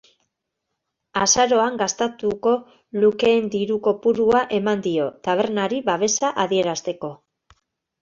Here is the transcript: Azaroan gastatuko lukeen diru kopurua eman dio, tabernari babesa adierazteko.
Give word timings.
Azaroan 1.25 1.77
gastatuko 1.81 2.55
lukeen 3.05 3.53
diru 3.59 3.79
kopurua 3.91 4.43
eman 4.61 4.85
dio, 4.89 5.09
tabernari 5.31 5.87
babesa 5.95 6.37
adierazteko. 6.49 7.17